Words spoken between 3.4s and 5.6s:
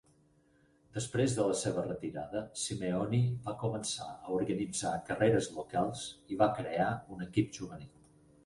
va començar a organitzar carreres